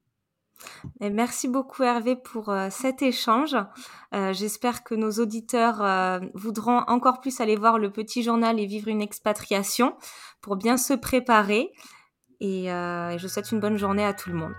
merci 1.00 1.48
beaucoup 1.48 1.82
Hervé 1.82 2.16
pour 2.16 2.50
euh, 2.50 2.68
cet 2.70 3.02
échange. 3.02 3.56
Euh, 4.14 4.32
j'espère 4.32 4.84
que 4.84 4.94
nos 4.94 5.10
auditeurs 5.12 5.82
euh, 5.82 6.20
voudront 6.34 6.78
encore 6.86 7.20
plus 7.20 7.40
aller 7.40 7.56
voir 7.56 7.78
le 7.78 7.90
petit 7.90 8.22
journal 8.22 8.60
et 8.60 8.66
vivre 8.66 8.88
une 8.88 9.02
expatriation 9.02 9.94
pour 10.40 10.56
bien 10.56 10.76
se 10.76 10.94
préparer. 10.94 11.70
Et 12.44 12.66
je 12.66 13.26
souhaite 13.28 13.52
une 13.52 13.60
bonne 13.60 13.78
journée 13.78 14.04
à 14.04 14.12
tout 14.12 14.28
le 14.30 14.36
monde. 14.36 14.54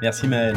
Merci 0.00 0.28
Maëlle. 0.28 0.56